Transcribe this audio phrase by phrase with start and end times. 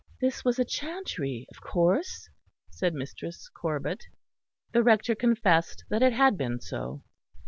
[0.19, 2.27] "This was a chantry, of course?"
[2.71, 4.01] said Mistress Corbet.
[4.73, 7.03] The Rector confessed that it had been so.